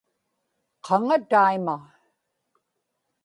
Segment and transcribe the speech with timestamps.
[0.85, 1.75] qaŋa taima